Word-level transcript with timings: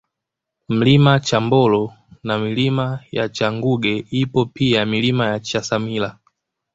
Mlima 0.69 1.19
Chambolo 1.19 1.93
na 2.23 2.37
Milima 2.39 3.03
ya 3.11 3.29
Changuge 3.29 4.05
ipo 4.09 4.45
pia 4.45 4.85
Milima 4.85 5.27
ya 5.27 5.39
Chasamila 5.39 6.19